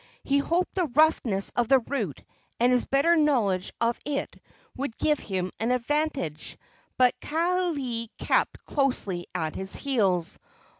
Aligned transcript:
He 0.23 0.39
hoped 0.39 0.73
the 0.73 0.85
roughness 0.95 1.51
of 1.55 1.67
the 1.67 1.77
route 1.77 2.23
and 2.59 2.71
his 2.71 2.85
better 2.85 3.15
knowledge 3.15 3.71
of 3.79 3.99
it 4.03 4.35
would 4.75 4.97
give 4.97 5.19
him 5.19 5.51
an 5.59 5.69
advantage; 5.69 6.57
but 6.97 7.13
Kaaialii 7.19 8.09
kept 8.17 8.65
closely 8.65 9.27
at 9.35 9.53
his 9.53 9.75
heels. 9.75 10.39